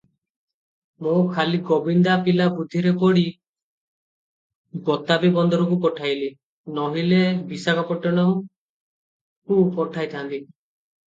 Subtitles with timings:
[1.07, 3.25] ମୁଁ ଖାଲି ଗୋବିନ୍ଦା ପିଲା ବୁଦ୍ଧିରେ ପଡ଼ି
[4.87, 6.31] ବତାବୀ ବନ୍ଦରକୁ ପଠାଇଲି,
[6.81, 7.21] ନୋହିଲେ
[7.53, 10.41] ବୈଶାଖପଟଣାକୁ ପଠାଇଥାନ୍ତି।